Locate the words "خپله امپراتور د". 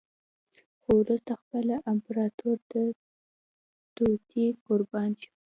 1.41-2.73